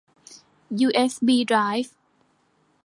[0.79, 1.95] ยูเอสบีไดรฟ์